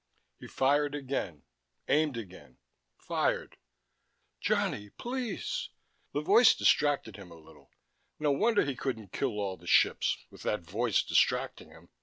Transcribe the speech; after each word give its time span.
He 0.39 0.47
fired 0.47 0.95
again, 0.95 1.43
aimed 1.87 2.17
again, 2.17 2.57
fired.... 2.97 3.57
"Johnny, 4.39 4.89
please...." 4.89 5.69
The 6.11 6.21
voice 6.23 6.55
distracted 6.55 7.17
him 7.17 7.29
a 7.29 7.35
little. 7.35 7.69
No 8.17 8.31
wonder 8.31 8.65
he 8.65 8.75
couldn't 8.75 9.11
kill 9.13 9.39
all 9.39 9.57
the 9.57 9.67
ships, 9.67 10.17
with 10.31 10.41
that 10.41 10.61
voice 10.61 11.03
distracting 11.03 11.69
him. 11.69 11.89